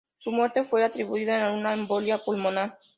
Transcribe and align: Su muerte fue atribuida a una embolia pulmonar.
Su 0.17 0.31
muerte 0.31 0.63
fue 0.63 0.83
atribuida 0.83 1.45
a 1.47 1.51
una 1.53 1.75
embolia 1.75 2.17
pulmonar. 2.17 2.75